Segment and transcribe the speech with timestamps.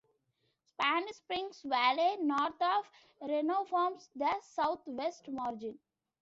[0.71, 2.89] Spanish Springs Valley north of
[3.21, 5.77] Reno forms the southwest margin.